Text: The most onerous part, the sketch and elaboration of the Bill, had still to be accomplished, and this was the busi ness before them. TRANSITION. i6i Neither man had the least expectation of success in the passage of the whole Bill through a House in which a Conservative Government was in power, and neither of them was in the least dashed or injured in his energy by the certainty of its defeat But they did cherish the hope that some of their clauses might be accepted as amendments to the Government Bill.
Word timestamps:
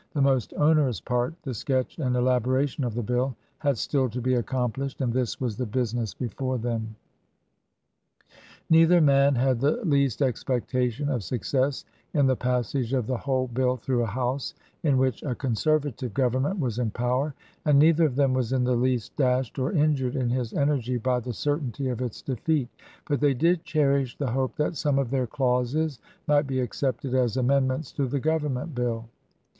The 0.13 0.19
most 0.23 0.51
onerous 0.57 0.99
part, 0.99 1.35
the 1.43 1.53
sketch 1.53 1.99
and 1.99 2.15
elaboration 2.15 2.83
of 2.83 2.95
the 2.95 3.03
Bill, 3.03 3.35
had 3.59 3.77
still 3.77 4.09
to 4.09 4.19
be 4.19 4.33
accomplished, 4.33 4.99
and 4.99 5.13
this 5.13 5.39
was 5.39 5.57
the 5.57 5.67
busi 5.67 5.93
ness 5.93 6.15
before 6.15 6.57
them. 6.57 6.95
TRANSITION. 8.23 8.25
i6i 8.25 8.35
Neither 8.71 9.01
man 9.01 9.35
had 9.35 9.59
the 9.61 9.79
least 9.85 10.23
expectation 10.23 11.07
of 11.07 11.23
success 11.23 11.85
in 12.15 12.25
the 12.25 12.35
passage 12.35 12.93
of 12.93 13.05
the 13.05 13.17
whole 13.19 13.45
Bill 13.47 13.77
through 13.77 14.01
a 14.01 14.07
House 14.07 14.55
in 14.81 14.97
which 14.97 15.21
a 15.21 15.35
Conservative 15.35 16.15
Government 16.15 16.59
was 16.59 16.79
in 16.79 16.89
power, 16.89 17.35
and 17.63 17.77
neither 17.77 18.05
of 18.05 18.15
them 18.15 18.33
was 18.33 18.53
in 18.53 18.63
the 18.63 18.73
least 18.75 19.15
dashed 19.17 19.59
or 19.59 19.71
injured 19.71 20.15
in 20.15 20.31
his 20.31 20.51
energy 20.51 20.97
by 20.97 21.19
the 21.19 21.31
certainty 21.31 21.89
of 21.89 22.01
its 22.01 22.23
defeat 22.23 22.69
But 23.07 23.19
they 23.19 23.35
did 23.35 23.65
cherish 23.65 24.17
the 24.17 24.31
hope 24.31 24.55
that 24.55 24.77
some 24.77 24.97
of 24.97 25.11
their 25.11 25.27
clauses 25.27 25.99
might 26.25 26.47
be 26.47 26.59
accepted 26.59 27.13
as 27.13 27.37
amendments 27.37 27.91
to 27.91 28.07
the 28.07 28.19
Government 28.19 28.73
Bill. 28.73 29.05